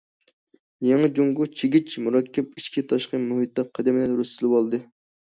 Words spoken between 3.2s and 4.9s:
مۇھىتتا قەددىنى رۇسلىۋالدى.